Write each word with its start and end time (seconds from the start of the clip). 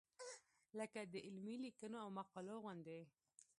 لکه 0.79 0.99
د 1.13 1.15
علمي 1.27 1.55
لیکنو 1.65 1.97
او 2.03 2.09
مقالو 2.19 2.55
غوندې. 2.63 2.99